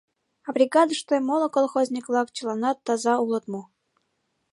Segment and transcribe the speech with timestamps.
[0.47, 3.61] А бригадыште моло колхозник-влак чыланат таза улыт мо?